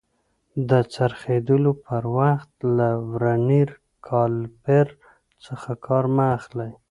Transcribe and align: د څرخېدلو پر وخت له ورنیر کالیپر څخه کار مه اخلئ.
د 0.69 0.71
څرخېدلو 0.93 1.71
پر 1.85 2.03
وخت 2.17 2.51
له 2.77 2.89
ورنیر 3.11 3.69
کالیپر 4.07 4.87
څخه 5.45 5.71
کار 5.85 6.05
مه 6.15 6.25
اخلئ. 6.37 6.71